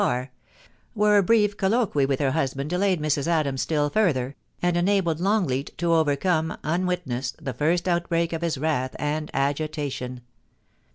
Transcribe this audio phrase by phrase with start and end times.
[0.01, 3.27] 395 bar, where a brief colloquy with her husband delayed Mrs.
[3.27, 8.95] Adams still further, and enabled Longleat to overcome, unwitnessed, the first outbreak of his wrath
[8.97, 10.21] and agitation.